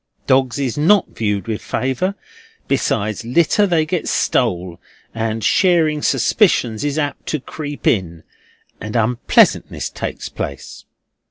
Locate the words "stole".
4.09-4.79